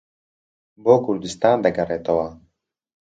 بۆ 0.83 0.93
کوردستان 1.05 1.57
دەگەڕێتەوە 1.65 2.27